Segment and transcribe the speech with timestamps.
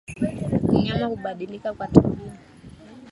[0.71, 2.33] Mnyama kubadilika kwa tabia